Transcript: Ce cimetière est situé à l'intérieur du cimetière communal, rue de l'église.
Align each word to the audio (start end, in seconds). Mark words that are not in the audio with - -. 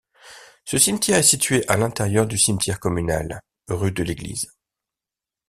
Ce 0.65 0.79
cimetière 0.79 1.19
est 1.19 1.21
situé 1.21 1.63
à 1.67 1.77
l'intérieur 1.77 2.25
du 2.25 2.35
cimetière 2.35 2.79
communal, 2.79 3.39
rue 3.67 3.91
de 3.91 4.01
l'église. 4.01 4.51